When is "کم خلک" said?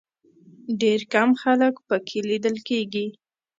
1.13-1.75